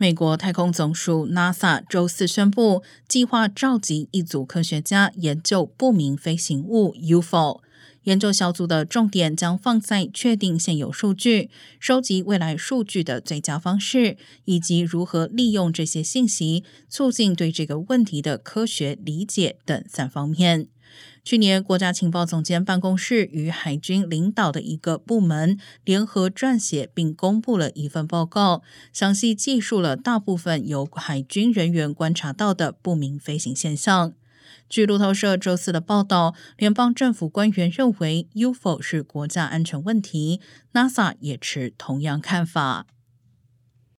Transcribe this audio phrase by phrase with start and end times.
[0.00, 7.60] 美国太空总署 NASA 周四宣布，计划召集一组科学家研究不明飞行物 UFO。
[8.04, 11.50] 研究小组的重点将放在确定现有数据、
[11.80, 20.68] 收集未来数据的最佳方式，以及如何利用这些信息，促进对这个问题的科学理解等三方面。
[21.24, 28.62] 去年，国家情报总监办公室与海军领导的一个部门联合撰写并公布了一份报告，
[28.92, 34.14] 详细记述了大部分由海军人员观察到的不明飞行现象。
[34.70, 40.40] 据路透社周四的报道，联邦政府官员认为 UFO 是国家安全问题
[40.72, 42.86] ，NASA 也持同样看法。